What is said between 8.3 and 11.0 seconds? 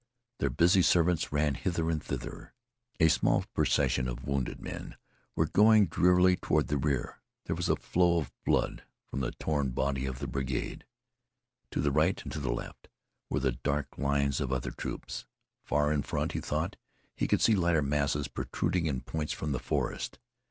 blood from the torn body of the brigade.